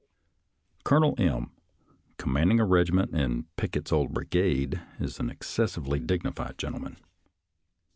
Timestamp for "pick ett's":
3.55-3.91